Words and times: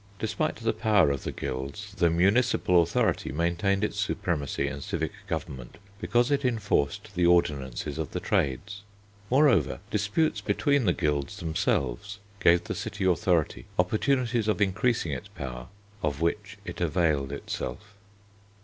Despite 0.17 0.55
the 0.55 0.73
power 0.73 1.11
of 1.11 1.25
the 1.25 1.31
guilds 1.31 1.93
the 1.93 2.09
municipal 2.09 2.81
authority 2.81 3.31
maintained 3.31 3.83
its 3.83 3.99
supremacy 3.99 4.65
in 4.67 4.81
civic 4.81 5.11
government 5.27 5.77
because 5.99 6.31
it 6.31 6.43
enforced 6.43 7.13
the 7.13 7.27
ordinances 7.27 7.99
of 7.99 8.09
the 8.09 8.19
trades. 8.19 8.81
Moreover, 9.29 9.79
disputes 9.91 10.41
between 10.41 10.85
the 10.85 10.93
guilds 10.93 11.37
themselves 11.37 12.17
gave 12.39 12.63
the 12.63 12.73
city 12.73 13.03
authority 13.05 13.67
opportunities 13.77 14.47
of 14.47 14.59
increasing 14.59 15.11
its 15.11 15.27
power, 15.27 15.67
of 16.01 16.19
which 16.19 16.57
it 16.65 16.81
availed 16.81 17.31
itself. 17.31 17.93